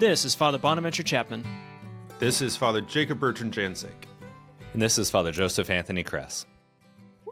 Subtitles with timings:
[0.00, 1.44] This is Father Bonaventure Chapman.
[2.18, 4.08] This is Father Jacob Bertrand Janczyk.
[4.72, 6.46] And this is Father Joseph Anthony Kress.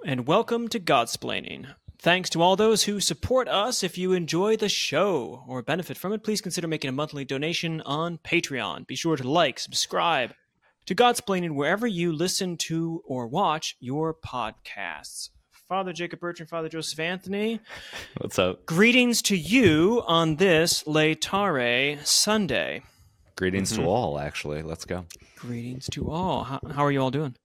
[0.06, 1.74] And welcome to Godsplaining.
[1.98, 3.82] Thanks to all those who support us.
[3.82, 7.80] If you enjoy the show or benefit from it, please consider making a monthly donation
[7.80, 8.86] on Patreon.
[8.86, 10.32] Be sure to like, subscribe
[10.86, 15.30] to Godsplaining wherever you listen to or watch your podcasts.
[15.72, 17.58] Father Jacob Bertrand, Father Joseph Anthony.
[18.18, 18.66] What's up?
[18.66, 22.82] Greetings to you on this Laetare Sunday.
[23.36, 23.84] Greetings mm-hmm.
[23.84, 24.60] to all, actually.
[24.60, 25.06] Let's go.
[25.36, 26.44] Greetings to all.
[26.44, 27.36] How, how, are you all doing?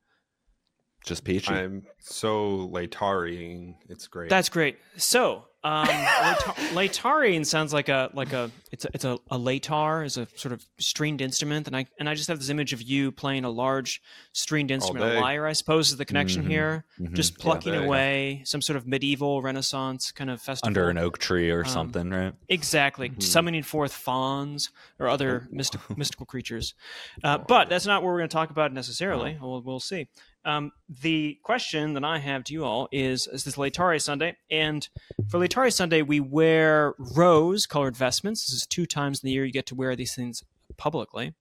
[1.06, 1.54] Just peachy.
[1.54, 3.76] I'm so Laetaring.
[3.88, 4.30] It's great.
[4.30, 4.78] That's great.
[4.98, 10.28] So, um, sounds like a like a it's a, it's a, a latar is a
[10.36, 13.44] sort of stringed instrument, and I and I just have this image of you playing
[13.44, 14.02] a large
[14.34, 16.52] stringed instrument, a lyre, I suppose, is the connection mm-hmm.
[16.52, 16.86] here.
[17.00, 17.16] Mm-hmm.
[17.16, 21.18] Just plucking yeah, away some sort of medieval Renaissance kind of festival under an oak
[21.18, 22.34] tree or um, something, right?
[22.48, 23.20] Exactly, mm-hmm.
[23.20, 25.50] summoning forth fauns or other oh.
[25.52, 26.76] mystical mystical creatures.
[27.24, 29.38] Uh, but that's not what we're going to talk about necessarily.
[29.42, 30.08] We'll, we'll see.
[30.48, 34.38] Um, the question that I have to you all is: Is this Laetare Sunday?
[34.50, 34.88] And
[35.30, 38.46] for Laetare Sunday, we wear rose-colored vestments.
[38.46, 40.46] This is two times in the year you get to wear these things
[40.78, 41.34] publicly.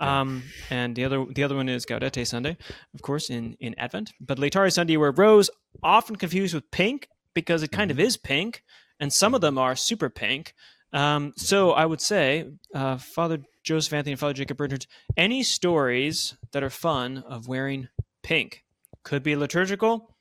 [0.00, 2.56] Um, and the other the other one is Gaudete Sunday,
[2.94, 4.14] of course, in in Advent.
[4.20, 5.50] But Laetare Sunday, you wear rose,
[5.82, 8.00] often confused with pink because it kind mm-hmm.
[8.00, 8.62] of is pink,
[8.98, 10.54] and some of them are super pink.
[10.94, 16.36] Um, so I would say, uh, Father Joseph Anthony and Father Jacob Bertrand, any stories
[16.52, 17.88] that are fun of wearing
[18.26, 18.64] pink.
[19.04, 20.16] Could be liturgical,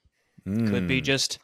[0.48, 0.70] mm.
[0.70, 1.04] could be hmm.
[1.04, 1.40] just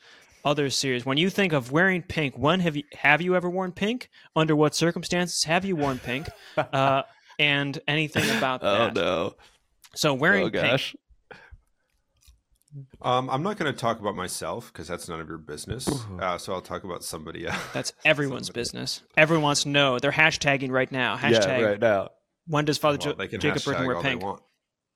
[0.46, 1.06] other series.
[1.06, 4.10] When you think of wearing pink, when have you have you ever worn pink?
[4.36, 6.30] Under what circumstances have you worn pink?
[6.58, 7.04] Uh,
[7.40, 8.98] and anything about oh, that?
[8.98, 9.36] Oh no!
[9.96, 10.92] So wearing oh, gosh.
[10.92, 11.40] pink.
[13.02, 15.90] Um, I'm not going to talk about myself because that's none of your business.
[16.20, 17.58] Uh, so I'll talk about somebody else.
[17.74, 18.62] That's everyone's somebody.
[18.62, 19.02] business.
[19.18, 19.98] Everyone wants to know.
[19.98, 21.18] They're hashtagging right now.
[21.18, 22.10] Hashtag yeah, right now.
[22.48, 24.24] When does Father well, jo- Jacob Bertrand wear pink?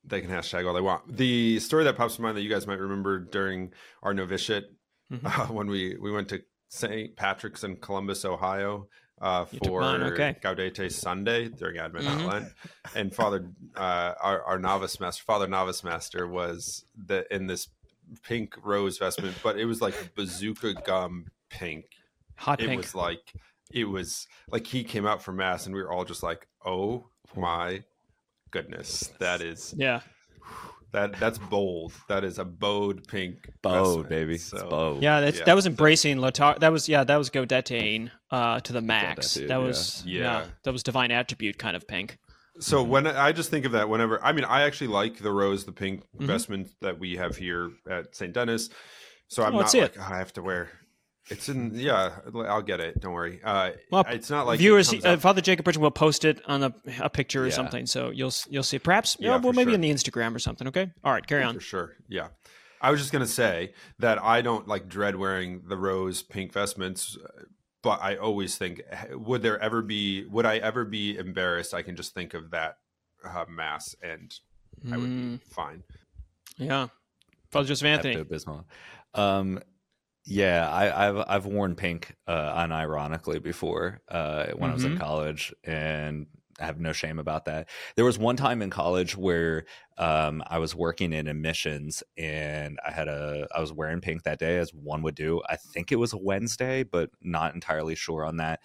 [0.08, 1.18] They can hashtag all they want.
[1.18, 3.72] The story that pops to mind that you guys might remember during
[4.04, 4.72] our novitiate
[5.12, 5.26] mm-hmm.
[5.26, 7.16] uh, when we we went to St.
[7.16, 8.88] Patrick's in Columbus, Ohio,
[9.22, 10.36] uh, for okay.
[10.42, 12.26] Gaudete Sunday during Advent mm-hmm.
[12.26, 12.48] Lent,
[12.96, 17.70] and Father, uh, our, our novice master, Father Novice Master, was the in this
[18.24, 21.86] pink rose vestment, but it was like bazooka gum pink.
[22.36, 22.82] Hot it pink.
[22.82, 23.34] was like
[23.72, 27.08] it was like he came out for mass, and we were all just like, "Oh
[27.36, 27.84] my
[28.56, 30.02] goodness, that is yeah.
[30.94, 31.92] That that's bold.
[32.08, 33.50] That is a bowed pink.
[33.62, 34.38] Bowed, baby.
[34.38, 35.04] So, bowed.
[35.04, 36.58] Yeah, that's, yeah, that was embracing Laetare.
[36.60, 39.34] That was yeah, that was Gaudetane uh, to the max.
[39.34, 40.22] that was yeah.
[40.22, 40.46] yeah.
[40.64, 42.18] that was divine attribute kind of pink.
[42.60, 42.92] So mm-hmm.
[42.92, 45.74] when I just think of that, whenever I mean, I actually like the rose, the
[45.74, 46.28] pink mm-hmm.
[46.28, 48.32] vestment that we have here at St.
[48.32, 48.70] Denis.
[49.28, 50.70] So I'm oh, not like oh, I have to wear
[51.30, 52.12] it's in yeah.
[52.36, 53.00] I'll get it.
[53.00, 53.40] Don't worry.
[53.44, 54.94] Uh, well, it's not like viewers.
[54.94, 58.34] Uh, Father Jacob Bridget will post it on a, a picture or something, so you'll
[58.50, 58.80] you'll see.
[58.80, 59.76] Perhaps yeah, well maybe sure.
[59.76, 60.68] on the Instagram or something.
[60.68, 60.92] Okay.
[61.04, 61.26] All right.
[61.26, 61.56] Carry on.
[61.56, 61.94] For sure.
[62.08, 62.28] Yeah.
[62.82, 67.18] I was just gonna say that I don't like dread wearing the rose pink vestments,
[67.82, 68.82] but I always think,
[69.12, 70.26] would there ever be?
[70.26, 71.74] Would I ever be embarrassed?
[71.74, 72.78] I can just think of that
[73.24, 74.32] uh, mass, and
[74.86, 74.94] mm.
[74.94, 75.42] I would be mm.
[75.50, 75.84] fine.
[76.58, 76.88] Yeah.
[77.50, 78.24] Father Joseph Anthony.
[79.14, 79.62] Um,
[80.26, 84.64] yeah, I, have I've worn pink uh, unironically before uh, when mm-hmm.
[84.64, 85.02] I was in mm-hmm.
[85.02, 86.26] college, and
[86.60, 87.70] I have no shame about that.
[87.96, 89.66] There was one time in college where
[89.98, 94.40] um, I was working in admissions, and I had a I was wearing pink that
[94.40, 95.42] day, as one would do.
[95.48, 98.62] I think it was a Wednesday, but not entirely sure on that.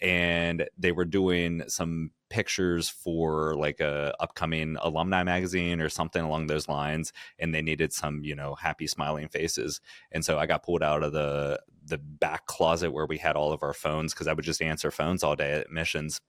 [0.00, 6.46] And they were doing some pictures for like a upcoming alumni magazine or something along
[6.46, 9.80] those lines and they needed some you know happy smiling faces.
[10.12, 13.52] And so i got pulled out of the the back closet where we had all
[13.52, 16.20] of our phones because i would just answer phones all day at missions.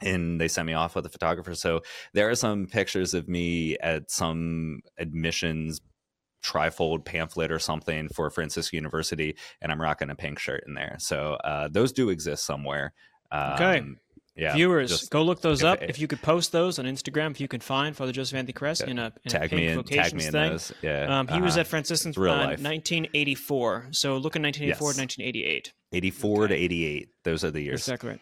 [0.00, 1.54] And they sent me off with a photographer.
[1.54, 1.80] So
[2.12, 5.80] there are some pictures of me at some admissions
[6.46, 10.96] trifold pamphlet or something for Franciscan University, and I'm rocking a pink shirt in there.
[10.98, 12.92] So uh, those do exist somewhere.
[13.32, 13.82] Um, okay
[14.36, 15.82] yeah, viewers, just, go look those if, up.
[15.82, 18.82] If you could post those on Instagram, if you can find Father Joseph Anthony Kress
[18.82, 20.50] yeah, in a, in tag a me in, tag me in thing.
[20.50, 20.72] Those.
[20.82, 21.44] Yeah, um, he uh-huh.
[21.44, 23.88] was at Franciscan's Real uh, 1984.
[23.92, 24.96] So look in 1984 yes.
[24.96, 25.72] to 1988.
[25.92, 26.54] 84 okay.
[26.54, 27.08] to 88.
[27.24, 27.80] Those are the years.
[27.80, 28.20] Exactly right.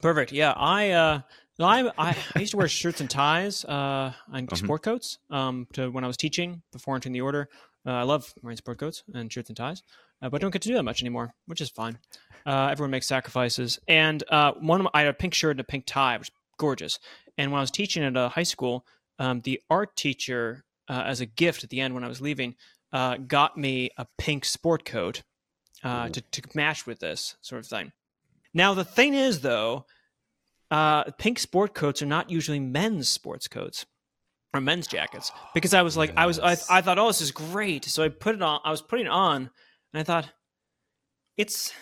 [0.00, 0.30] Perfect.
[0.30, 1.20] Yeah, I uh,
[1.60, 4.64] I, I, I used to wear shirts and ties uh, and mm-hmm.
[4.64, 7.48] sport coats um, to when I was teaching before entering the order.
[7.86, 9.82] Uh, I love wearing sport coats and shirts and ties,
[10.22, 11.98] uh, but I don't get to do that much anymore, which is fine.
[12.46, 13.78] Uh, everyone makes sacrifices.
[13.86, 16.30] And uh, one of my, I had a pink shirt and a pink tie, which
[16.30, 16.98] was gorgeous.
[17.36, 18.86] And when I was teaching at a high school,
[19.18, 22.54] um, the art teacher, uh, as a gift at the end when I was leaving,
[22.92, 25.22] uh, got me a pink sport coat
[25.82, 27.92] uh, to, to match with this sort of thing.
[28.54, 29.86] Now, the thing is, though,
[30.72, 33.84] uh, pink sport coats are not usually men's sports coats
[34.54, 36.18] or men's jackets because I was like, yes.
[36.18, 37.84] I was, I, I thought, oh, this is great.
[37.84, 38.60] So I put it on.
[38.64, 39.50] I was putting it on,
[39.92, 40.30] and I thought,
[41.36, 41.72] it's,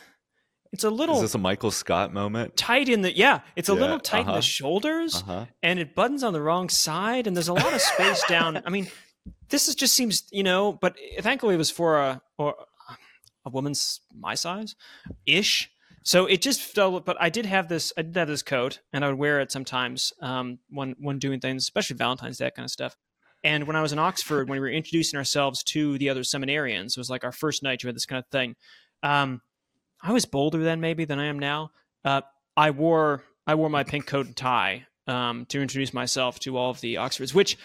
[0.73, 1.17] it's a little.
[1.17, 2.57] Is this a Michael Scott moment?
[2.57, 4.23] Tight in the yeah, it's a yeah, little tight uh-huh.
[4.23, 4.41] in the uh-huh.
[4.41, 5.47] shoulders, uh-huh.
[5.63, 8.61] and it buttons on the wrong side, and there's a lot of space down.
[8.67, 8.89] I mean,
[9.51, 12.57] this is just seems you know, but thankfully it was for a or
[13.45, 14.75] a woman's my size
[15.27, 15.71] ish.
[16.03, 19.05] So it just felt, but I did have this, I did have this coat, and
[19.05, 22.65] I would wear it sometimes um, when when doing things, especially Valentine's Day, that kind
[22.65, 22.97] of stuff.
[23.43, 26.91] And when I was in Oxford, when we were introducing ourselves to the other seminarians,
[26.91, 27.83] it was like our first night.
[27.83, 28.55] You had this kind of thing.
[29.03, 29.41] Um,
[30.03, 31.71] I was bolder then, maybe than I am now.
[32.05, 32.23] Uh,
[32.57, 36.71] I wore I wore my pink coat and tie um, to introduce myself to all
[36.71, 37.59] of the Oxfords, which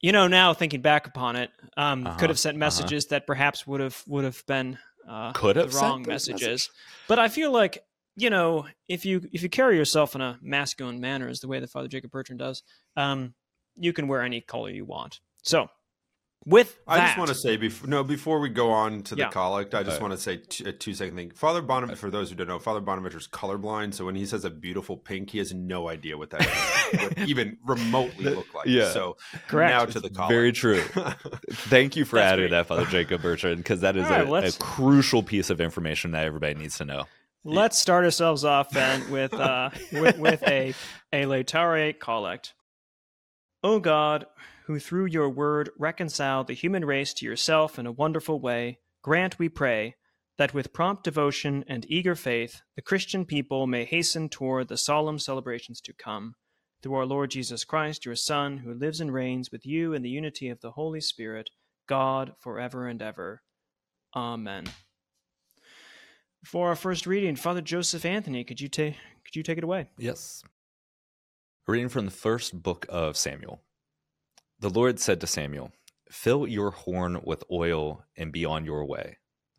[0.00, 2.66] you know now thinking back upon it, um, uh-huh, could have sent uh-huh.
[2.66, 3.16] messages uh-huh.
[3.16, 6.42] that perhaps would have would have been uh, could have the wrong messages.
[6.42, 6.70] Message.
[7.08, 7.84] But I feel like
[8.16, 11.60] you know if you if you carry yourself in a masculine manner, as the way
[11.60, 12.62] that Father Jacob Bertrand does,
[12.96, 13.34] um,
[13.76, 15.20] you can wear any color you want.
[15.42, 15.68] So
[16.46, 19.30] with I just want to say before no before we go on to the yeah.
[19.30, 21.32] collect, I just want to say t- a two second thing.
[21.32, 24.50] Father Bonaventure, for those who don't know, Father Bonaventure's colorblind, so when he says a
[24.50, 28.66] beautiful pink, he has no idea what that is, even remotely look like.
[28.66, 29.16] Yeah, so
[29.48, 29.72] correct.
[29.72, 30.30] Now to the collect.
[30.30, 30.82] Very true.
[31.50, 32.50] Thank you for adding great.
[32.52, 36.24] that, Father Jacob Bertrand, because that is right, a, a, crucial piece of information that
[36.24, 37.06] everybody needs to know.
[37.42, 40.74] Let's start ourselves off then with uh, with, with a
[41.12, 42.54] a Laetare collect.
[43.64, 44.26] Oh God
[44.66, 49.38] who through your word reconciled the human race to yourself in a wonderful way, grant,
[49.38, 49.94] we pray,
[50.38, 55.20] that with prompt devotion and eager faith the Christian people may hasten toward the solemn
[55.20, 56.34] celebrations to come.
[56.82, 60.10] Through our Lord Jesus Christ, your Son, who lives and reigns with you in the
[60.10, 61.50] unity of the Holy Spirit,
[61.88, 63.42] God, forever and ever.
[64.14, 64.64] Amen.
[66.44, 69.88] For our first reading, Father Joseph Anthony, could you take could you take it away?
[69.96, 70.42] Yes.
[71.66, 73.60] reading from the first book of Samuel.
[74.58, 75.72] The Lord said to Samuel,
[76.10, 79.18] Fill your horn with oil and be on your way.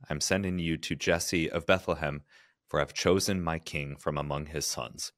[0.10, 2.24] I'm sending you to Jesse of Bethlehem,
[2.68, 5.12] for I've chosen my king from among his sons.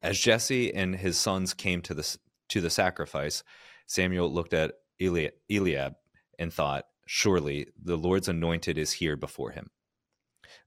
[0.00, 2.16] As Jesse and his sons came to the,
[2.50, 3.42] to the sacrifice,
[3.88, 5.94] Samuel looked at Eliab
[6.38, 9.70] and thought, Surely the Lord's anointed is here before him.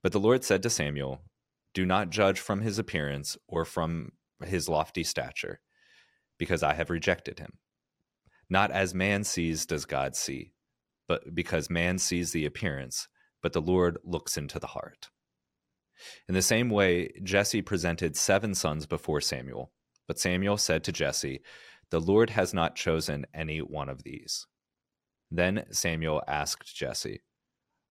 [0.03, 1.21] But the Lord said to Samuel,
[1.73, 4.11] Do not judge from his appearance or from
[4.43, 5.61] his lofty stature,
[6.37, 7.53] because I have rejected him.
[8.49, 10.53] Not as man sees does God see,
[11.07, 13.07] but because man sees the appearance,
[13.41, 15.09] but the Lord looks into the heart.
[16.27, 19.71] In the same way, Jesse presented seven sons before Samuel,
[20.07, 21.41] but Samuel said to Jesse,
[21.89, 24.47] The Lord has not chosen any one of these.
[25.29, 27.21] Then Samuel asked Jesse,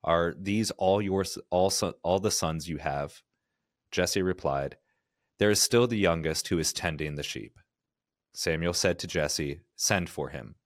[0.02, 1.72] Are these all your all,
[2.02, 3.22] all the sons you have?
[3.90, 4.76] Jesse replied,
[5.38, 7.58] There is still the youngest who is tending the sheep.
[8.36, 10.56] Samuel said to Jesse, Send for him.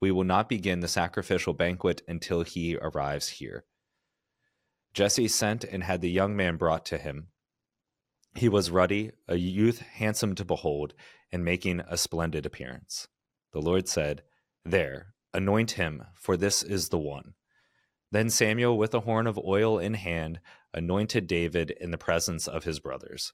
[0.00, 3.64] We will not begin the sacrificial banquet until he arrives here.
[4.92, 7.28] Jesse sent and had the young man brought to him.
[8.34, 10.94] He was ruddy, a youth handsome to behold,
[11.30, 13.06] and making a splendid appearance.
[13.52, 14.24] The Lord said,
[14.64, 17.34] There, anoint him, for this is the one.
[18.10, 20.40] Then Samuel, with a horn of oil in hand,
[20.74, 23.32] anointed David in the presence of his brothers.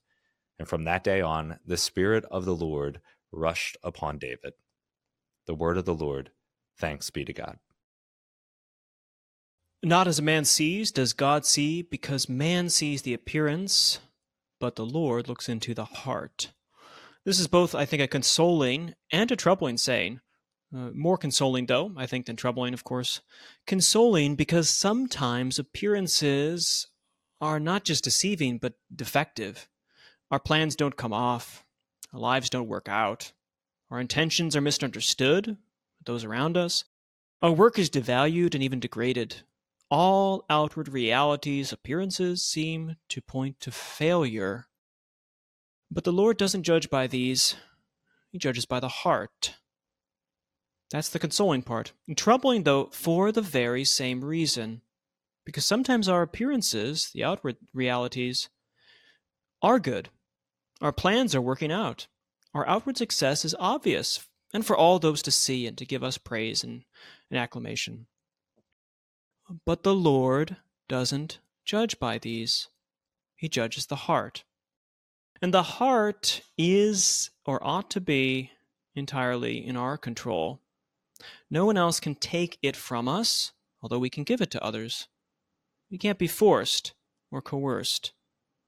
[0.59, 4.53] And from that day on, the Spirit of the Lord rushed upon David.
[5.45, 6.31] The word of the Lord.
[6.77, 7.57] Thanks be to God.
[9.81, 13.99] Not as a man sees does God see, because man sees the appearance,
[14.59, 16.51] but the Lord looks into the heart.
[17.25, 20.19] This is both, I think, a consoling and a troubling saying.
[20.75, 23.21] Uh, more consoling, though, I think, than troubling, of course.
[23.65, 26.87] Consoling because sometimes appearances
[27.41, 29.67] are not just deceiving, but defective.
[30.29, 31.63] Our plans don't come off.
[32.13, 33.33] Our lives don't work out.
[33.91, 35.57] Our intentions are misunderstood,
[36.05, 36.85] those around us.
[37.41, 39.43] Our work is devalued and even degraded.
[39.89, 44.67] All outward realities, appearances seem to point to failure.
[45.89, 47.55] But the Lord doesn't judge by these,
[48.31, 49.55] He judges by the heart.
[50.91, 51.93] That's the consoling part.
[52.07, 54.81] And troubling, though, for the very same reason.
[55.45, 58.49] Because sometimes our appearances, the outward realities,
[59.61, 60.09] are good.
[60.81, 62.07] Our plans are working out.
[62.53, 66.17] Our outward success is obvious, and for all those to see and to give us
[66.17, 66.85] praise and,
[67.29, 68.07] and acclamation.
[69.65, 70.57] But the Lord
[70.87, 72.69] doesn't judge by these,
[73.35, 74.45] He judges the heart.
[75.41, 78.51] And the heart is, or ought to be,
[78.95, 80.61] entirely in our control.
[81.49, 85.07] No one else can take it from us, although we can give it to others.
[85.91, 86.93] We can't be forced
[87.31, 88.13] or coerced.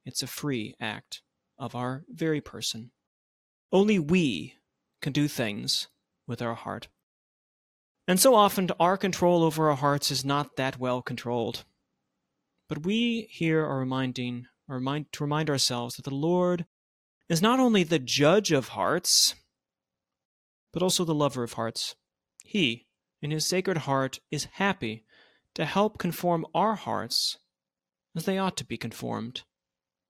[0.05, 1.21] It's a free act
[1.61, 2.91] of our very person.
[3.71, 4.55] Only we
[5.01, 5.87] can do things
[6.27, 6.87] with our heart.
[8.07, 11.63] And so often our control over our hearts is not that well controlled.
[12.67, 16.65] But we here are reminding, or remind, to remind ourselves that the Lord
[17.29, 19.35] is not only the judge of hearts,
[20.73, 21.95] but also the lover of hearts.
[22.43, 22.87] He,
[23.21, 25.05] in his sacred heart, is happy
[25.53, 27.37] to help conform our hearts
[28.15, 29.43] as they ought to be conformed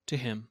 [0.08, 0.48] to him.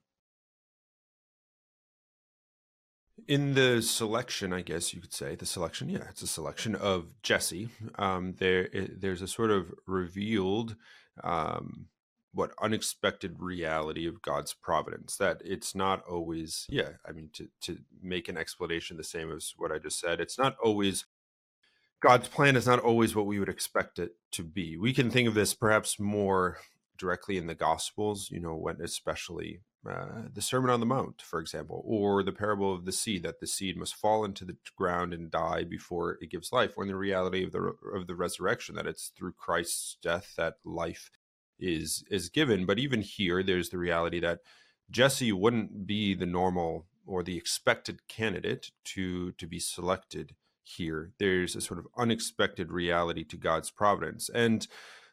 [3.30, 5.88] In the selection, I guess you could say the selection.
[5.88, 7.68] Yeah, it's a selection of Jesse.
[7.96, 10.74] Um, there, it, there's a sort of revealed,
[11.22, 11.86] um,
[12.32, 15.16] what unexpected reality of God's providence.
[15.16, 16.66] That it's not always.
[16.68, 20.20] Yeah, I mean to to make an explanation the same as what I just said.
[20.20, 21.06] It's not always.
[22.02, 24.76] God's plan is not always what we would expect it to be.
[24.76, 26.58] We can think of this perhaps more
[26.98, 28.28] directly in the Gospels.
[28.28, 32.74] You know, when especially uh, the Sermon on the Mount, for example, or the parable
[32.74, 36.30] of the seed, that the seed must fall into the ground and die before it
[36.30, 39.96] gives life, or in the reality of the of the resurrection, that it's through Christ's
[40.02, 41.10] death that life
[41.58, 42.66] is is given.
[42.66, 44.40] But even here, there's the reality that
[44.90, 51.12] Jesse wouldn't be the normal or the expected candidate to to be selected here.
[51.18, 54.66] There's a sort of unexpected reality to God's providence, and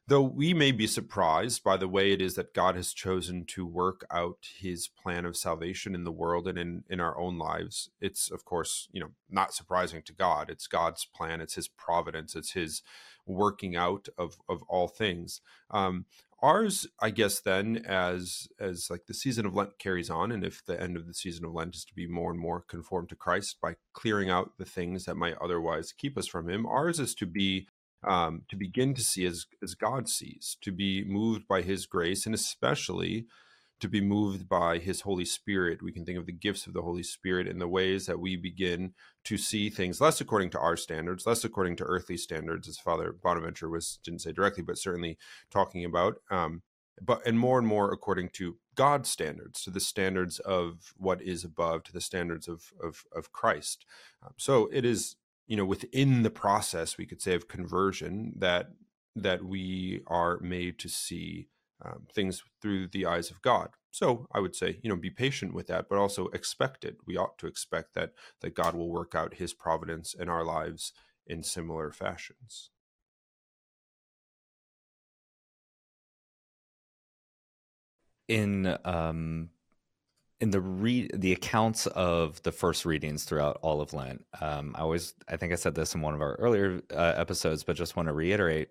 [0.10, 3.66] Though we may be surprised by the way it is that God has chosen to
[3.66, 7.90] work out his plan of salvation in the world and in, in our own lives,
[8.00, 10.50] it's of course, you know, not surprising to God.
[10.50, 12.84] It's God's plan, it's his providence, it's his
[13.26, 15.42] working out of, of all things.
[15.72, 16.06] Um,
[16.42, 20.66] ours, I guess, then as as like the season of Lent carries on, and if
[20.66, 23.16] the end of the season of Lent is to be more and more conformed to
[23.16, 27.14] Christ by clearing out the things that might otherwise keep us from him, ours is
[27.16, 27.68] to be
[28.04, 32.26] um, to begin to see as, as God sees, to be moved by his grace,
[32.26, 33.26] and especially
[33.80, 35.84] to be moved by his Holy Spirit.
[35.84, 38.36] We can think of the gifts of the Holy Spirit in the ways that we
[38.36, 38.94] begin
[39.26, 43.12] to see things less according to our standards, less according to earthly standards, as Father
[43.12, 45.18] Bonaventure was didn't say directly, but certainly
[45.52, 46.18] talking about.
[46.32, 46.64] Um,
[47.00, 51.44] but and more and more according to God's standards, to the standards of what is
[51.44, 53.86] above, to the standards of of, of Christ.
[54.24, 55.16] Um, so it is
[55.48, 58.72] you know within the process we could say of conversion that
[59.16, 61.48] that we are made to see
[61.84, 63.70] um, things through the eyes of god.
[63.92, 66.98] So i would say you know be patient with that but also expect it.
[67.06, 68.12] We ought to expect that
[68.42, 70.94] that god will work out his providence in our lives
[71.26, 72.70] in similar fashions.
[78.28, 79.50] In um
[80.40, 84.82] in the read the accounts of the first readings throughout all of Lent, um, I
[84.82, 87.96] always I think I said this in one of our earlier uh, episodes, but just
[87.96, 88.70] want to reiterate.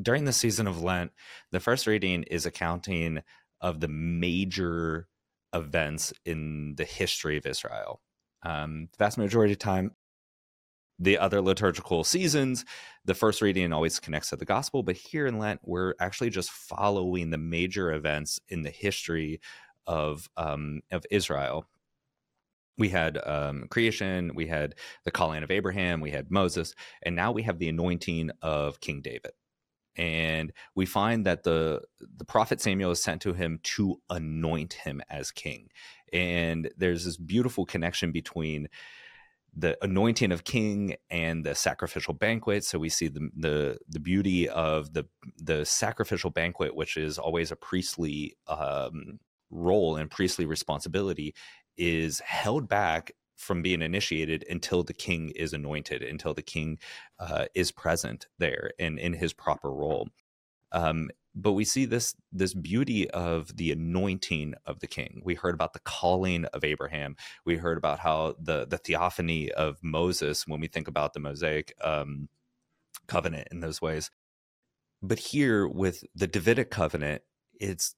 [0.00, 1.12] During the season of Lent,
[1.52, 3.22] the first reading is accounting
[3.60, 5.08] of the major
[5.54, 8.00] events in the history of Israel.
[8.42, 9.92] Um, the vast majority of time,
[10.98, 12.64] the other liturgical seasons,
[13.04, 16.50] the first reading always connects to the gospel, but here in Lent, we're actually just
[16.50, 19.40] following the major events in the history
[19.86, 21.66] of um, of Israel.
[22.76, 24.74] We had um, creation, we had
[25.04, 29.00] the calling of Abraham, we had Moses, and now we have the anointing of King
[29.00, 29.30] David.
[29.96, 35.00] And we find that the the prophet Samuel is sent to him to anoint him
[35.08, 35.68] as king.
[36.12, 38.68] And there's this beautiful connection between
[39.56, 44.48] the anointing of king and the sacrificial banquet so we see the the, the beauty
[44.48, 45.04] of the
[45.36, 49.20] the sacrificial banquet which is always a priestly um,
[49.54, 51.34] role and priestly responsibility
[51.76, 56.78] is held back from being initiated until the king is anointed, until the king
[57.18, 60.08] uh, is present there and in his proper role.
[60.72, 65.20] Um, but we see this this beauty of the anointing of the king.
[65.24, 67.16] We heard about the calling of Abraham.
[67.44, 71.74] We heard about how the the theophany of Moses when we think about the Mosaic
[71.82, 72.28] um,
[73.08, 74.10] covenant in those ways.
[75.02, 77.22] But here with the Davidic covenant,
[77.60, 77.94] it's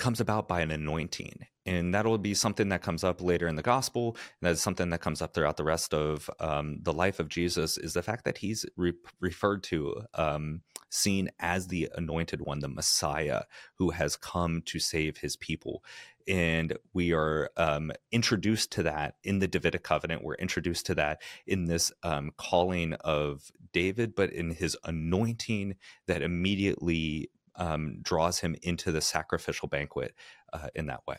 [0.00, 1.46] comes about by an anointing.
[1.66, 4.16] And that'll be something that comes up later in the gospel.
[4.40, 7.76] And that's something that comes up throughout the rest of um, the life of Jesus
[7.76, 12.68] is the fact that he's re- referred to, um, seen as the anointed one, the
[12.68, 13.42] Messiah
[13.74, 15.84] who has come to save his people.
[16.26, 20.24] And we are um, introduced to that in the Davidic covenant.
[20.24, 25.76] We're introduced to that in this um, calling of David, but in his anointing
[26.06, 30.14] that immediately um, draws him into the sacrificial banquet
[30.52, 31.16] uh, in that way.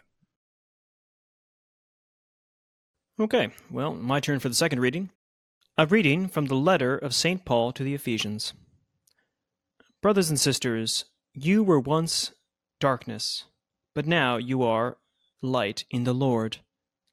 [3.19, 5.11] Okay, well, my turn for the second reading.
[5.77, 7.45] A reading from the letter of St.
[7.45, 8.53] Paul to the Ephesians.
[10.01, 12.33] Brothers and sisters, you were once
[12.79, 13.45] darkness,
[13.93, 14.97] but now you are
[15.41, 16.57] light in the Lord.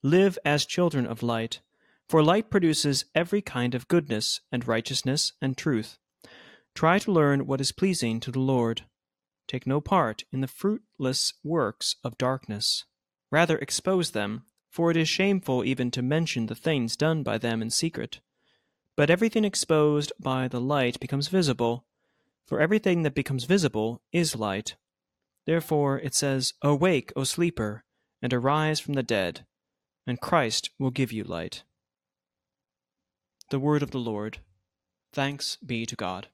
[0.03, 1.61] Live as children of light,
[2.09, 5.99] for light produces every kind of goodness and righteousness and truth.
[6.75, 8.85] Try to learn what is pleasing to the Lord.
[9.49, 12.85] Take no part in the fruitless works of darkness.
[13.31, 17.63] Rather expose them, for it is shameful even to mention the things done by them
[17.63, 18.21] in secret.
[18.95, 21.87] But everything exposed by the light becomes visible,
[22.47, 24.77] for everything that becomes visible is light.
[25.47, 27.85] Therefore it says, Awake, O sleeper,
[28.21, 29.47] and arise from the dead,
[30.07, 31.63] and Christ will give you light.
[33.51, 34.39] The word of the Lord.
[35.13, 36.29] Thanks be to God.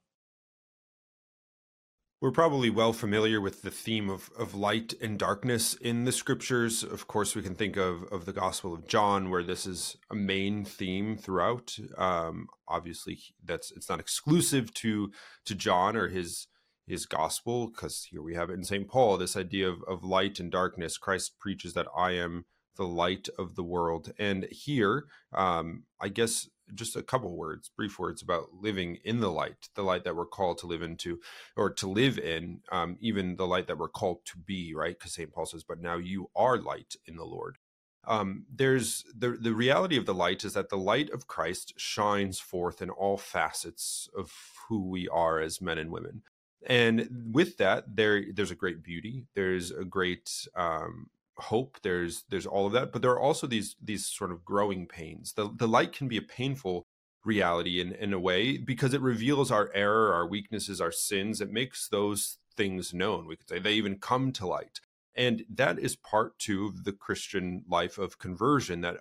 [2.25, 6.83] We're probably well familiar with the theme of, of light and darkness in the scriptures.
[6.83, 10.14] Of course, we can think of, of the Gospel of John, where this is a
[10.14, 11.76] main theme throughout.
[11.99, 15.12] Um, obviously, that's it's not exclusive to
[15.45, 16.47] to John or his
[16.87, 18.88] his gospel, because here we have it in St.
[18.88, 20.97] Paul, this idea of, of light and darkness.
[20.97, 24.12] Christ preaches that I am the light of the world.
[24.19, 25.04] And here,
[25.35, 29.83] um, I guess just a couple words, brief words about living in the light, the
[29.83, 31.21] light that we're called to live into
[31.56, 34.99] or to live in, um, even the light that we're called to be, right?
[34.99, 35.33] Because St.
[35.33, 37.59] Paul says, but now you are light in the Lord.
[38.06, 42.38] Um, there's the, the reality of the light is that the light of Christ shines
[42.38, 44.33] forth in all facets of
[44.68, 46.23] who we are as men and women.
[46.66, 49.25] And with that, there there's a great beauty.
[49.35, 53.76] There's a great um, hope there's there's all of that but there are also these
[53.83, 55.33] these sort of growing pains.
[55.33, 56.87] The the light can be a painful
[57.25, 61.41] reality in in a way because it reveals our error our weaknesses our sins.
[61.41, 63.59] It makes those things known we could say.
[63.59, 64.81] They even come to light.
[65.17, 68.97] And that is part two of the christian life of conversion that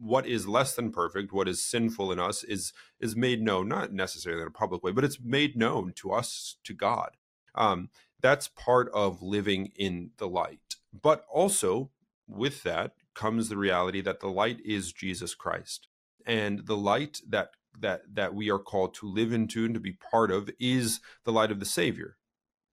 [0.00, 3.92] what is less than perfect what is sinful in us is is made known not
[3.92, 7.16] necessarily in a public way but it's made known to us to god.
[7.54, 7.90] Um,
[8.20, 11.90] that's part of living in the light but also
[12.26, 15.88] with that comes the reality that the light is Jesus Christ.
[16.26, 19.92] And the light that that that we are called to live into and to be
[19.92, 22.16] part of is the light of the Savior,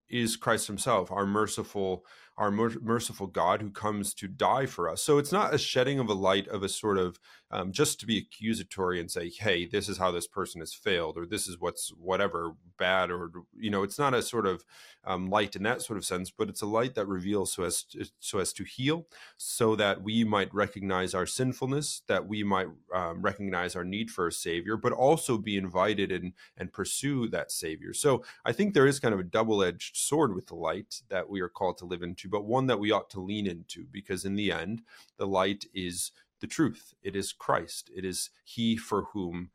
[0.10, 2.06] is Christ Himself, our merciful
[2.38, 5.02] our merciful God who comes to die for us.
[5.02, 7.18] So it's not a shedding of a light of a sort of
[7.52, 11.18] um, just to be accusatory and say, hey, this is how this person has failed,
[11.18, 14.66] or this is what's whatever bad, or, you know, it's not a sort of
[15.06, 17.84] um, light in that sort of sense, but it's a light that reveals so as
[17.84, 22.68] to, so as to heal, so that we might recognize our sinfulness, that we might
[22.94, 27.52] um, recognize our need for a savior, but also be invited and and pursue that
[27.52, 27.94] savior.
[27.94, 31.30] So I think there is kind of a double edged sword with the light that
[31.30, 34.26] we are called to live into, but one that we ought to lean into because
[34.26, 34.82] in the end,
[35.18, 36.12] the light is
[36.42, 36.94] the truth.
[37.02, 37.90] It is Christ.
[37.96, 39.52] It is He for whom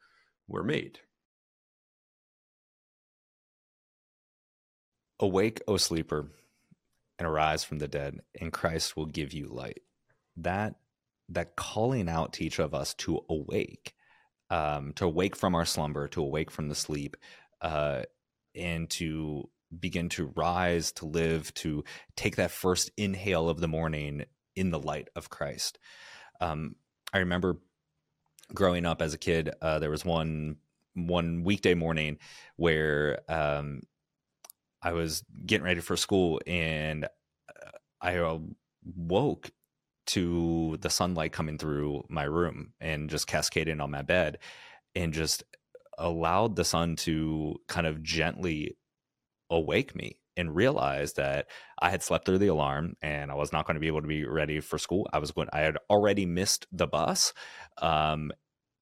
[0.49, 1.01] we're made.
[5.21, 6.29] Awake, O sleeper,
[7.19, 9.83] and arise from the dead, and Christ will give you light.
[10.37, 10.77] That
[11.29, 13.95] that calling out to each of us to awake,
[14.49, 17.17] um, to awake from our slumber, to awake from the sleep,
[17.61, 18.03] uh,
[18.55, 21.85] and to begin to rise, to live, to
[22.17, 24.25] take that first inhale of the morning
[24.57, 25.79] in the light of Christ.
[26.41, 26.77] Um,
[27.13, 27.59] I remember
[28.53, 30.57] growing up as a kid, uh, there was one
[30.95, 32.19] one weekday morning
[32.57, 33.81] where um,
[34.83, 37.71] I was getting ready for school and uh,
[38.03, 38.39] I
[38.97, 39.51] woke
[40.07, 44.39] to the sunlight coming through my room and just cascading on my bed
[44.97, 45.45] and just
[45.97, 48.77] allowed the sun to kind of gently
[49.51, 51.47] awake me and realized that
[51.81, 54.09] I had slept through the alarm and I was not going to be able to
[54.09, 55.09] be ready for school.
[55.13, 57.33] I was going I had already missed the bus.
[57.79, 58.33] Um,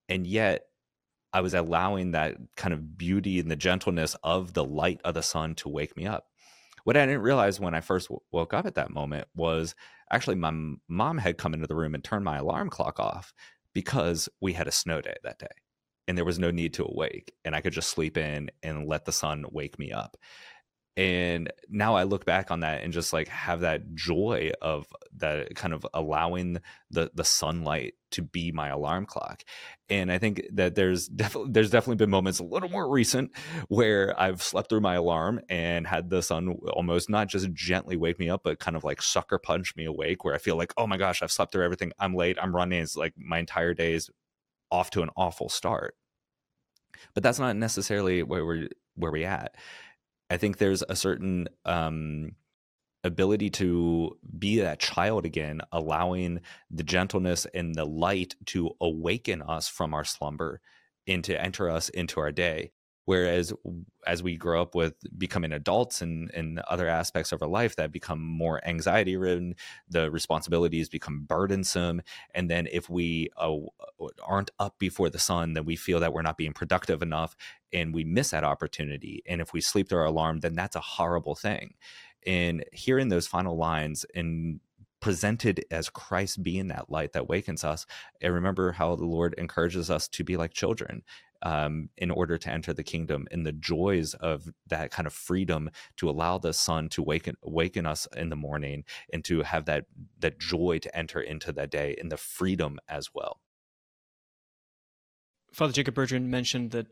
[0.08, 0.62] and yet
[1.32, 5.22] I was allowing that kind of beauty and the gentleness of the light of the
[5.22, 6.26] sun to wake me up.
[6.84, 9.74] What I didn't realize when I first w- woke up at that moment was
[10.10, 13.34] actually my m- mom had come into the room and turned my alarm clock off
[13.74, 15.48] because we had a snow day that day
[16.06, 19.04] and there was no need to awake and I could just sleep in and let
[19.04, 20.16] the sun wake me up
[20.98, 24.84] and now i look back on that and just like have that joy of
[25.16, 26.58] that kind of allowing
[26.90, 29.42] the the sunlight to be my alarm clock.
[29.90, 33.30] And i think that there's definitely there's definitely been moments a little more recent
[33.68, 38.18] where i've slept through my alarm and had the sun almost not just gently wake
[38.18, 40.86] me up but kind of like sucker punch me awake where i feel like oh
[40.86, 41.92] my gosh i've slept through everything.
[41.98, 42.36] I'm late.
[42.40, 42.80] I'm running.
[42.80, 44.10] It's like my entire day is
[44.70, 45.94] off to an awful start.
[47.14, 49.54] But that's not necessarily where we're where we at
[50.30, 52.32] I think there's a certain um,
[53.04, 59.68] ability to be that child again, allowing the gentleness and the light to awaken us
[59.68, 60.60] from our slumber
[61.06, 62.72] and to enter us into our day.
[63.08, 63.54] Whereas
[64.06, 67.90] as we grow up with becoming adults and, and other aspects of our life that
[67.90, 69.54] become more anxiety ridden,
[69.88, 72.02] the responsibilities become burdensome.
[72.34, 73.60] And then if we uh,
[74.22, 77.34] aren't up before the sun, then we feel that we're not being productive enough
[77.72, 79.22] and we miss that opportunity.
[79.26, 81.76] And if we sleep through our alarm, then that's a horrible thing.
[82.26, 84.60] And hearing those final lines and
[85.00, 87.86] presented as Christ being that light that wakens us.
[88.20, 91.02] And remember how the Lord encourages us to be like children
[91.42, 95.70] um, in order to enter the kingdom and the joys of that kind of freedom
[95.96, 99.84] to allow the sun to waken waken us in the morning and to have that
[100.18, 103.40] that joy to enter into that day in the freedom as well.
[105.52, 106.86] Father Jacob Bertrand mentioned the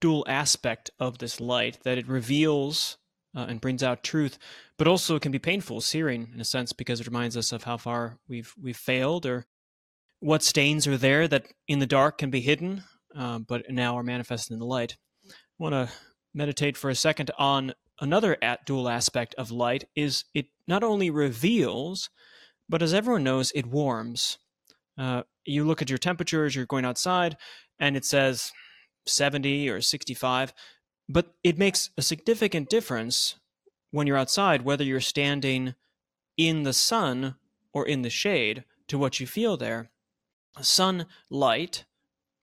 [0.00, 2.98] dual aspect of this light that it reveals
[3.34, 4.38] uh, and brings out truth,
[4.78, 7.76] but also can be painful, searing in a sense, because it reminds us of how
[7.76, 9.46] far we've we've failed or
[10.20, 12.84] what stains are there that in the dark can be hidden,
[13.16, 14.96] uh, but now are manifested in the light.
[15.28, 15.90] I want to
[16.32, 21.10] meditate for a second on another at dual aspect of light is it not only
[21.10, 22.10] reveals,
[22.68, 24.38] but as everyone knows, it warms.
[24.98, 27.36] Uh, you look at your temperature as you're going outside,
[27.78, 28.52] and it says
[29.06, 30.52] 70 or 65.
[31.08, 33.36] But it makes a significant difference
[33.90, 35.74] when you're outside, whether you're standing
[36.36, 37.36] in the sun
[37.72, 39.90] or in the shade, to what you feel there.
[40.60, 41.84] Sunlight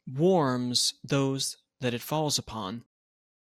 [0.08, 2.84] warms those that it falls upon.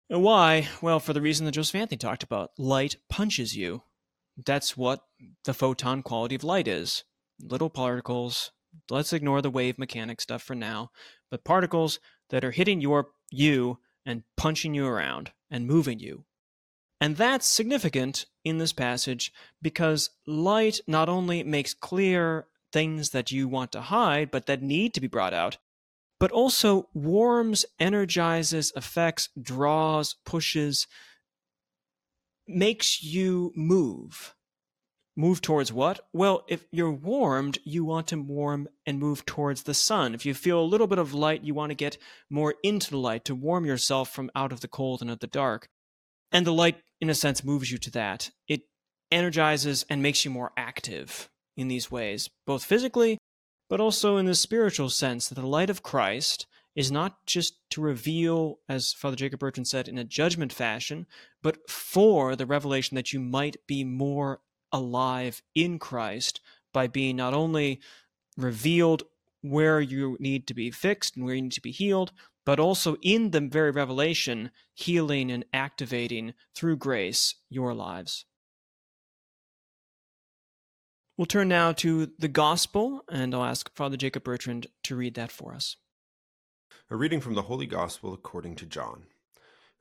[0.09, 0.69] Why?
[0.81, 2.51] Well, for the reason that Joseph Anthony talked about.
[2.59, 3.83] Light punches you.
[4.45, 5.01] That's what
[5.45, 7.05] the photon quality of light is.
[7.41, 8.51] Little particles.
[8.91, 10.91] Let's ignore the wave mechanics stuff for now.
[11.31, 16.25] But particles that are hitting your you and punching you around and moving you.
[17.01, 23.47] And that's significant in this passage because light not only makes clear things that you
[23.49, 25.59] want to hide but that need to be brought out,
[26.21, 30.87] but also warms, energizes, affects, draws, pushes,
[32.47, 34.35] makes you move.
[35.17, 36.01] Move towards what?
[36.13, 40.13] Well, if you're warmed, you want to warm and move towards the sun.
[40.13, 41.99] If you feel a little bit of light, you want to get
[42.29, 45.29] more into the light to warm yourself from out of the cold and of the
[45.29, 45.69] dark.
[46.33, 48.33] And the light, in a sense, moves you to that.
[48.49, 48.63] It
[49.13, 53.19] energizes and makes you more active in these ways, both physically,
[53.71, 57.81] but also in the spiritual sense that the light of Christ is not just to
[57.81, 61.07] reveal, as Father Jacob Bertrand said, in a judgment fashion,
[61.41, 64.41] but for the revelation that you might be more
[64.75, 66.41] alive in Christ
[66.73, 67.81] by being not only
[68.37, 69.05] revealed
[69.41, 72.13] where you need to be fixed and where you need to be healed,
[72.45, 78.27] but also in the very revelation, healing and activating through grace your lives.
[81.17, 85.31] We'll turn now to the Gospel, and I'll ask Father Jacob Bertrand to read that
[85.31, 85.77] for us.
[86.91, 89.05] A reading from the Holy Gospel according to John.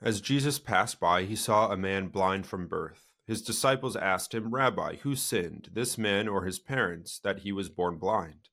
[0.01, 3.12] As Jesus passed by, he saw a man blind from birth.
[3.25, 7.69] His disciples asked him, Rabbi, who sinned, this man or his parents, that he was
[7.69, 8.49] born blind?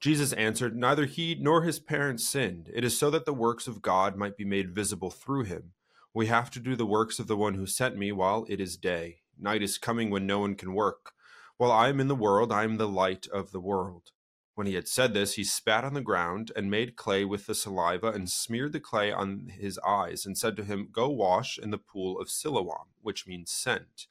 [0.00, 2.68] Jesus answered, Neither he nor his parents sinned.
[2.74, 5.72] It is so that the works of God might be made visible through him.
[6.12, 8.76] We have to do the works of the one who sent me while it is
[8.76, 9.20] day.
[9.38, 11.12] Night is coming when no one can work.
[11.56, 14.10] While I am in the world, I am the light of the world.
[14.54, 17.54] When he had said this, he spat on the ground and made clay with the
[17.54, 21.70] saliva and smeared the clay on his eyes and said to him, Go wash in
[21.70, 24.06] the pool of Siloam, which means sent.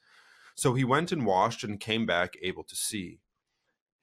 [0.55, 3.19] So he went and washed and came back able to see.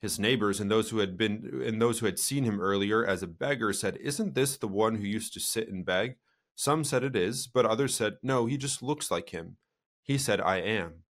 [0.01, 3.21] His neighbors and those who had been and those who had seen him earlier as
[3.21, 6.15] a beggar said, Isn't this the one who used to sit and beg?
[6.55, 9.57] Some said it is, but others said, No, he just looks like him.
[10.01, 11.03] He said, I am.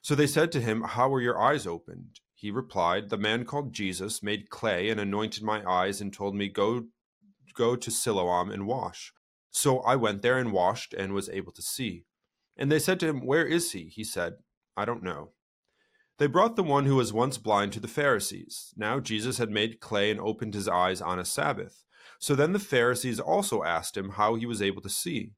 [0.00, 2.20] So they said to him, How were your eyes opened?
[2.40, 6.48] He replied, The man called Jesus made clay and anointed my eyes and told me,
[6.48, 6.84] Go,
[7.54, 9.12] go to Siloam and wash.
[9.50, 12.06] So I went there and washed and was able to see.
[12.56, 13.90] And they said to him, Where is he?
[13.94, 14.36] He said,
[14.74, 15.32] I don't know.
[16.16, 18.72] They brought the one who was once blind to the Pharisees.
[18.74, 21.84] Now Jesus had made clay and opened his eyes on a Sabbath.
[22.18, 25.32] So then the Pharisees also asked him how he was able to see.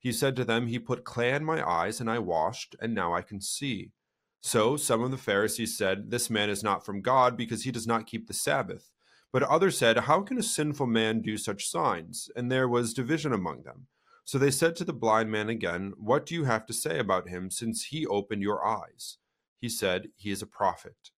[0.00, 3.14] He said to them, He put clay on my eyes, and I washed, and now
[3.14, 3.92] I can see.
[4.40, 7.86] So some of the Pharisees said, This man is not from God because he does
[7.86, 8.90] not keep the Sabbath.
[9.32, 12.30] But others said, How can a sinful man do such signs?
[12.34, 13.88] And there was division among them.
[14.24, 17.28] So they said to the blind man again, What do you have to say about
[17.28, 19.18] him, since he opened your eyes?
[19.58, 21.10] He said, He is a prophet.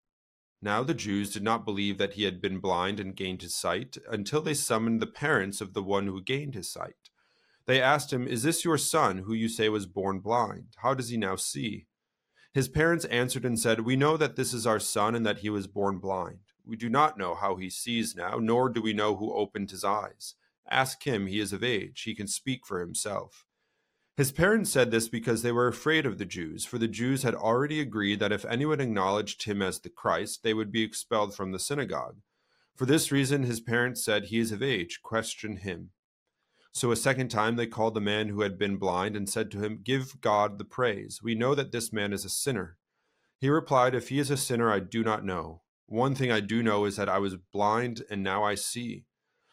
[0.63, 3.97] Now the Jews did not believe that he had been blind and gained his sight,
[4.09, 7.11] until they summoned the parents of the one who gained his sight.
[7.67, 10.75] They asked him, Is this your son, who you say was born blind?
[10.83, 11.87] How does he now see?
[12.53, 15.51] His parents answered and said, We know that this is our son and that he
[15.51, 16.41] was born blind.
[16.65, 19.85] We do not know how he sees now, nor do we know who opened his
[19.85, 20.35] eyes.
[20.69, 23.45] Ask him, he is of age, he can speak for himself.
[24.17, 27.35] His parents said this because they were afraid of the Jews, for the Jews had
[27.35, 31.53] already agreed that if anyone acknowledged him as the Christ, they would be expelled from
[31.53, 32.19] the synagogue.
[32.77, 35.91] For this reason, his parents said, He is of age, question him.
[36.73, 39.61] So a second time they called the man who had been blind and said to
[39.61, 41.21] him, Give God the praise.
[41.23, 42.79] We know that this man is a sinner.
[43.39, 45.63] He replied, If he is a sinner, I do not know.
[45.87, 49.07] One thing I do know is that I was blind and now I see.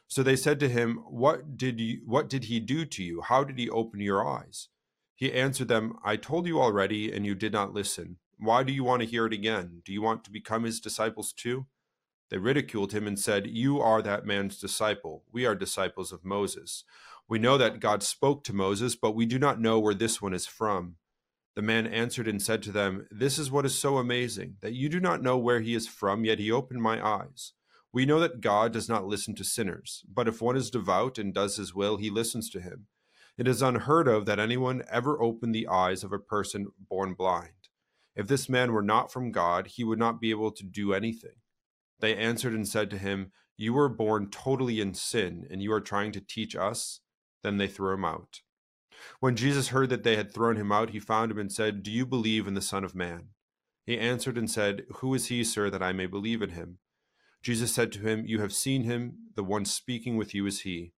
[0.08, 3.22] So they said to him, What did you what did he do to you?
[3.22, 4.70] How did he open your eyes?
[5.16, 8.18] He answered them, I told you already, and you did not listen.
[8.38, 9.82] Why do you want to hear it again?
[9.84, 11.66] Do you want to become his disciples too?
[12.30, 15.24] They ridiculed him and said, You are that man's disciple.
[15.32, 16.84] We are disciples of Moses.
[17.30, 20.34] We know that God spoke to Moses, but we do not know where this one
[20.34, 20.96] is from.
[21.56, 24.90] The man answered and said to them, This is what is so amazing, that you
[24.90, 27.54] do not know where he is from, yet he opened my eyes.
[27.92, 31.34] We know that God does not listen to sinners, but if one is devout and
[31.34, 32.88] does his will, he listens to him.
[33.38, 37.70] It is unheard of that anyone ever opened the eyes of a person born blind.
[38.16, 41.38] If this man were not from God, he would not be able to do anything.
[42.00, 45.82] They answered and said to him, You were born totally in sin, and you are
[45.82, 47.02] trying to teach us?
[47.44, 48.42] Then they threw him out.
[49.20, 51.92] When Jesus heard that they had thrown him out, he found him and said, Do
[51.92, 53.30] you believe in the Son of Man?
[53.86, 56.80] He answered and said, Who is he, sir, that I may believe in him?
[57.42, 60.94] Jesus said to him, You have seen him, the one speaking with you is he.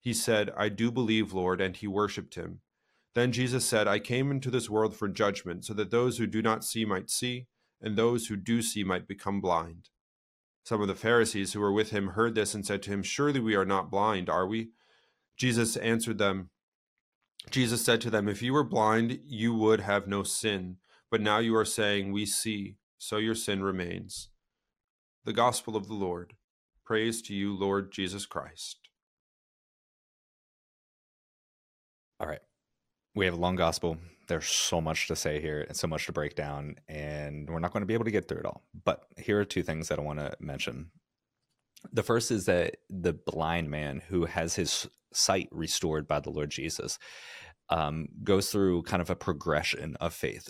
[0.00, 2.60] He said, I do believe, Lord, and he worshipped him.
[3.14, 6.42] Then Jesus said, I came into this world for judgment, so that those who do
[6.42, 7.46] not see might see,
[7.80, 9.90] and those who do see might become blind.
[10.64, 13.40] Some of the Pharisees who were with him heard this and said to him, Surely
[13.40, 14.70] we are not blind, are we?
[15.36, 16.50] Jesus answered them,
[17.50, 20.76] Jesus said to them, If you were blind, you would have no sin,
[21.10, 24.28] but now you are saying, We see, so your sin remains.
[25.24, 26.34] The Gospel of the Lord.
[26.84, 28.78] Praise to you, Lord Jesus Christ.
[32.20, 32.40] All right.
[33.14, 33.98] We have a long gospel.
[34.32, 37.70] There's so much to say here and so much to break down, and we're not
[37.70, 38.62] going to be able to get through it all.
[38.82, 40.90] But here are two things that I want to mention.
[41.92, 46.48] The first is that the blind man who has his sight restored by the Lord
[46.48, 46.98] Jesus
[47.68, 50.48] um, goes through kind of a progression of faith.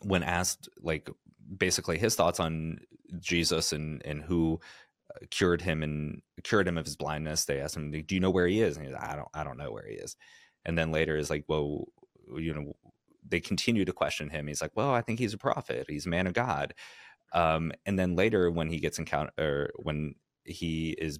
[0.00, 1.10] When asked, like,
[1.58, 2.78] basically his thoughts on
[3.18, 4.60] Jesus and and who
[5.14, 7.44] uh, cured him and cured him of his blindness.
[7.44, 9.44] They asked him, "Do you know where he is?" And he's like, "I don't, I
[9.44, 10.16] don't know where he is."
[10.64, 11.84] And then later is like, "Well,
[12.38, 12.76] you know."
[13.28, 14.46] They continue to question him.
[14.46, 15.86] He's like, "Well, I think he's a prophet.
[15.88, 16.74] He's a man of God."
[17.32, 20.14] Um, and then later, when he gets encounter, when
[20.44, 21.18] he is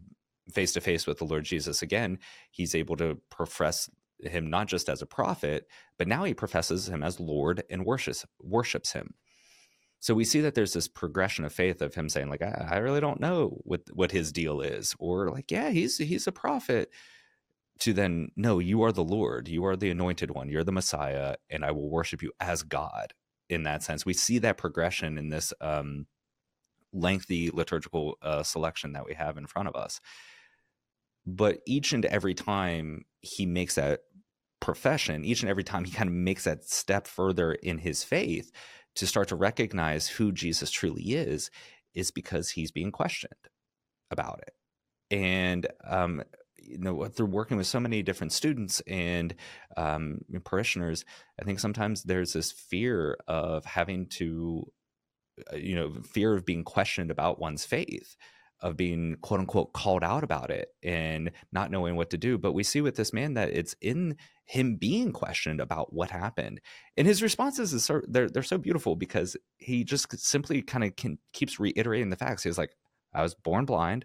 [0.53, 2.18] face to face with the Lord Jesus again,
[2.51, 3.88] he's able to profess
[4.20, 5.66] him not just as a prophet,
[5.99, 9.14] but now he professes him as Lord and worships worships him.
[10.01, 12.77] So we see that there's this progression of faith of him saying, like, I, I
[12.79, 16.90] really don't know what what his deal is, or like, yeah, he's he's a prophet.
[17.80, 21.36] To then, no, you are the Lord, you are the anointed one, you're the Messiah,
[21.48, 23.14] and I will worship you as God.
[23.48, 26.06] In that sense, we see that progression in this um,
[26.92, 30.00] lengthy liturgical uh, selection that we have in front of us.
[31.26, 34.00] But each and every time he makes that
[34.60, 38.52] profession, each and every time he kind of makes that step further in his faith,
[38.96, 41.50] to start to recognize who Jesus truly is,
[41.94, 43.32] is because he's being questioned
[44.10, 44.52] about it.
[45.16, 46.22] And, um,
[46.62, 49.35] you know, through working with so many different students and
[49.77, 51.05] um, parishioners,
[51.40, 54.70] I think sometimes there's this fear of having to,
[55.53, 58.16] uh, you know, fear of being questioned about one's faith
[58.62, 62.37] of being quote unquote called out about it and not knowing what to do.
[62.38, 66.61] But we see with this man that it's in him being questioned about what happened.
[66.96, 70.92] And his responses so they're they're so beautiful because he just simply kind of
[71.33, 72.42] keeps reiterating the facts.
[72.42, 72.75] He was like,
[73.14, 74.05] I was born blind.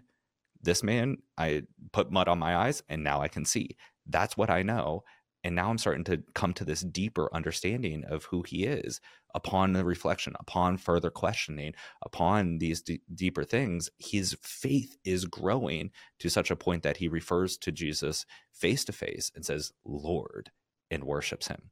[0.66, 3.76] This man, I put mud on my eyes and now I can see.
[4.04, 5.04] That's what I know.
[5.44, 9.00] And now I'm starting to come to this deeper understanding of who he is
[9.32, 13.90] upon the reflection, upon further questioning, upon these d- deeper things.
[13.98, 18.92] His faith is growing to such a point that he refers to Jesus face to
[18.92, 20.50] face and says, Lord,
[20.90, 21.70] and worships him.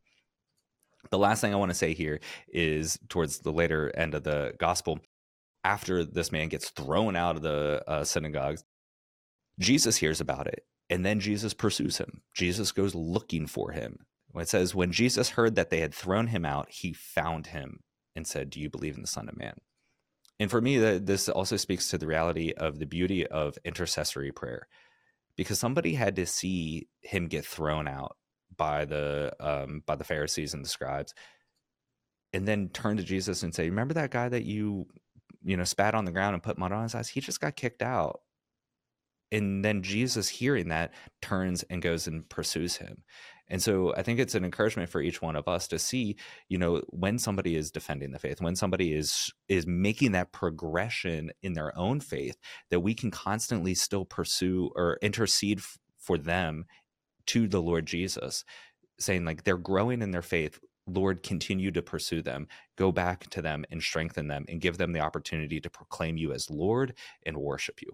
[1.11, 4.55] The last thing I want to say here is towards the later end of the
[4.61, 5.01] gospel,
[5.65, 8.63] after this man gets thrown out of the uh, synagogues,
[9.59, 12.23] Jesus hears about it and then Jesus pursues him.
[12.35, 14.07] Jesus goes looking for him.
[14.37, 17.81] It says, When Jesus heard that they had thrown him out, he found him
[18.17, 19.55] and said, Do you believe in the Son of Man?
[20.41, 24.67] And for me, this also speaks to the reality of the beauty of intercessory prayer,
[25.37, 28.17] because somebody had to see him get thrown out
[28.57, 31.15] by the um, by the Pharisees and the scribes,
[32.33, 34.89] and then turn to Jesus and say, "Remember that guy that you,
[35.45, 37.09] you know, spat on the ground and put mud on his eyes?
[37.09, 38.21] He just got kicked out
[39.33, 43.03] and then Jesus, hearing that, turns and goes and pursues him.
[43.49, 46.17] And so I think it's an encouragement for each one of us to see,
[46.49, 51.31] you know, when somebody is defending the faith, when somebody is is making that progression
[51.43, 52.37] in their own faith,
[52.71, 56.65] that we can constantly still pursue or intercede f- for them
[57.27, 58.45] to the Lord Jesus,
[58.99, 60.59] saying like they're growing in their faith.
[60.87, 64.93] Lord, continue to pursue them, go back to them and strengthen them and give them
[64.93, 67.93] the opportunity to proclaim you as Lord and worship you.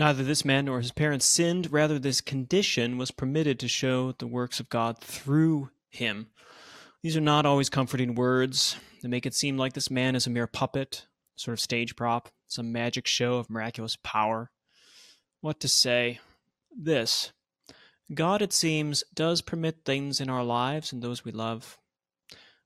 [0.00, 4.26] Neither this man nor his parents sinned, rather, this condition was permitted to show the
[4.26, 6.28] works of God through him.
[7.02, 8.76] These are not always comforting words.
[9.02, 11.04] They make it seem like this man is a mere puppet,
[11.36, 14.50] sort of stage prop, some magic show of miraculous power.
[15.42, 16.20] What to say?
[16.74, 17.32] This
[18.14, 21.78] God, it seems, does permit things in our lives and those we love,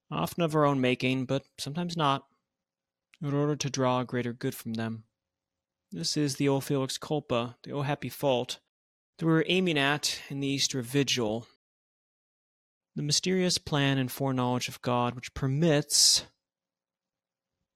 [0.09, 2.27] often of our own making, but sometimes not,
[3.21, 5.03] in order to draw greater good from them.
[5.97, 8.59] This is the O Felix Culpa, the O Happy Fault,
[9.17, 11.47] that we are aiming at in the Easter Vigil.
[12.97, 16.25] The mysterious plan and foreknowledge of God which permits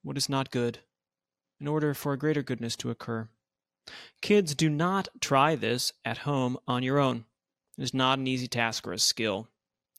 [0.03, 0.81] what is not good
[1.61, 3.29] in order for a greater goodness to occur.
[4.21, 7.25] Kids, do not try this at home on your own.
[7.79, 9.47] It is not an easy task or a skill,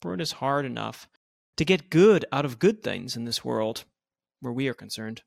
[0.02, 1.08] for it is hard enough
[1.56, 3.86] to get good out of good things in this world
[4.42, 5.22] where we are concerned.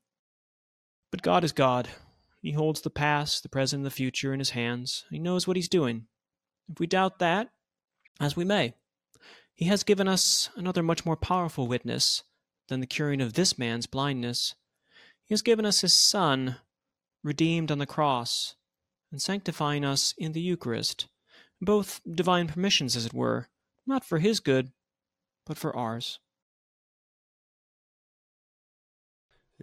[1.11, 1.89] But God is God.
[2.43, 5.05] He holds the past, the present, the future in his hands.
[5.09, 6.07] He knows what he's doing.
[6.69, 7.49] If we doubt that,
[8.19, 8.75] as we may,
[9.55, 12.23] he has given us another much more powerful witness
[12.67, 14.55] than the curing of this man's blindness.
[15.25, 16.57] He has given us his Son,
[17.23, 18.55] redeemed on the cross,
[19.09, 21.07] and sanctifying us in the Eucharist
[21.61, 23.47] both divine permissions, as it were,
[23.87, 24.71] not for his good,
[25.45, 26.19] but for ours.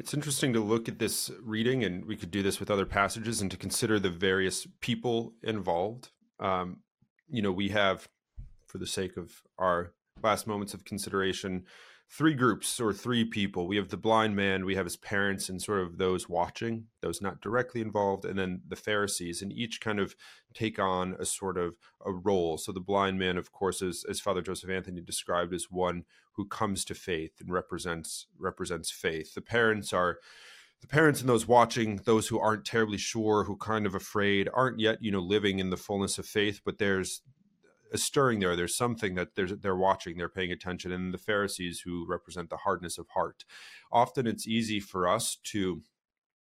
[0.00, 3.42] It's interesting to look at this reading, and we could do this with other passages,
[3.42, 6.08] and to consider the various people involved.
[6.38, 6.78] Um,
[7.28, 8.08] you know, we have,
[8.66, 11.66] for the sake of our last moments of consideration,
[12.10, 13.68] three groups or three people.
[13.68, 17.22] We have the blind man, we have his parents, and sort of those watching, those
[17.22, 20.16] not directly involved, and then the Pharisees, and each kind of
[20.52, 22.58] take on a sort of a role.
[22.58, 26.46] So the blind man, of course, is as Father Joseph Anthony described as one who
[26.46, 29.34] comes to faith and represents represents faith.
[29.34, 30.18] The parents are
[30.80, 34.80] the parents and those watching, those who aren't terribly sure, who kind of afraid, aren't
[34.80, 37.22] yet, you know, living in the fullness of faith, but there's
[37.94, 38.56] stirring there.
[38.56, 40.92] There's something that there's, they're watching, they're paying attention.
[40.92, 43.44] And the Pharisees who represent the hardness of heart.
[43.92, 45.82] Often it's easy for us to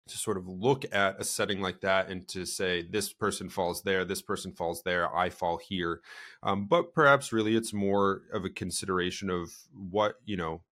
[0.07, 3.83] to sort of look at a setting like that and to say this person falls
[3.83, 6.01] there this person falls there i fall here
[6.43, 10.63] um, but perhaps really it's more of a consideration of what you know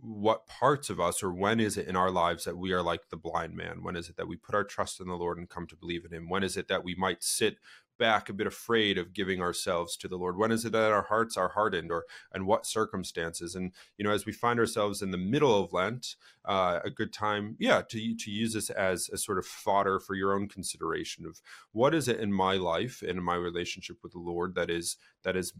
[0.00, 3.08] what parts of us or when is it in our lives that we are like
[3.08, 5.48] the blind man when is it that we put our trust in the lord and
[5.48, 7.56] come to believe in him when is it that we might sit
[7.98, 10.36] back a bit afraid of giving ourselves to the Lord?
[10.36, 13.54] When is it that our hearts are hardened, or and what circumstances?
[13.54, 17.12] And you know, as we find ourselves in the middle of Lent, uh, a good
[17.12, 21.26] time, yeah, to to use this as a sort of fodder for your own consideration
[21.26, 21.40] of
[21.72, 24.96] what is it in my life and in my relationship with the Lord that is
[25.24, 25.52] that is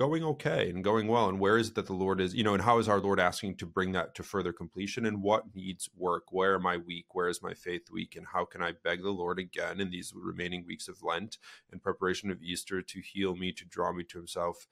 [0.00, 2.54] going okay and going well and where is it that the lord is you know
[2.54, 5.90] and how is our lord asking to bring that to further completion and what needs
[5.94, 6.32] work?
[6.32, 7.14] Where am i weak?
[7.14, 8.16] Where is my faith weak?
[8.16, 11.36] And how can i beg the lord again in these remaining weeks of lent
[11.70, 14.66] in preparation of easter to heal me to draw me to himself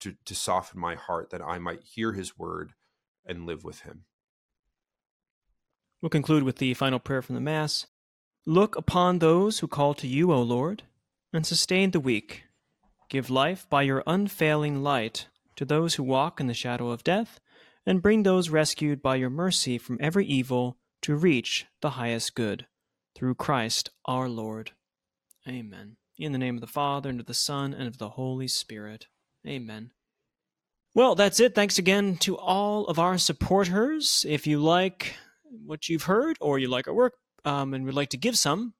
[0.00, 2.74] to, to soften my heart that i might hear his word
[3.24, 4.04] and live with him?
[6.02, 7.86] We'll conclude with the final prayer from the mass.
[8.44, 10.82] Look upon those who call to you o lord
[11.32, 12.43] and sustain the weak
[13.08, 17.40] Give life by your unfailing light to those who walk in the shadow of death,
[17.86, 22.66] and bring those rescued by your mercy from every evil to reach the highest good.
[23.14, 24.72] Through Christ our Lord.
[25.46, 25.96] Amen.
[26.18, 29.06] In the name of the Father, and of the Son, and of the Holy Spirit.
[29.46, 29.90] Amen.
[30.94, 31.54] Well, that's it.
[31.54, 34.24] Thanks again to all of our supporters.
[34.28, 35.16] If you like
[35.64, 37.14] what you've heard or you like our work
[37.44, 38.72] um, and would like to give something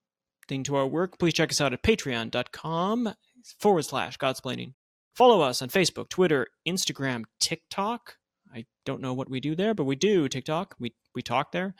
[0.64, 3.14] to our work, please check us out at patreon.com
[3.58, 4.74] forward slash Godsplaining.
[5.14, 8.16] Follow us on Facebook, Twitter, Instagram, TikTok.
[8.52, 10.74] I don't know what we do there, but we do TikTok.
[10.78, 11.74] We we talk there.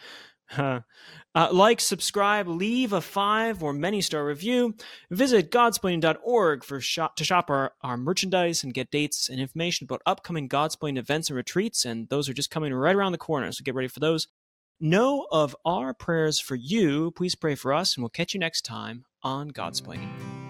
[1.36, 4.74] Uh, like, subscribe, leave a five or many star review.
[5.10, 10.02] Visit godsplaining.org for shop, to shop our, our merchandise and get dates and information about
[10.06, 11.84] upcoming Godsplaining events and retreats.
[11.84, 14.28] And those are just coming right around the corner, so get ready for those.
[14.78, 17.10] Know of our prayers for you.
[17.12, 20.43] Please pray for us, and we'll catch you next time on Godsplaining.